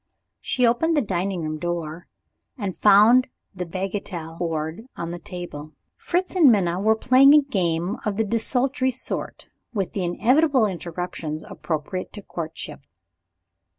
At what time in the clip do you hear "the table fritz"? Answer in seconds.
5.11-6.33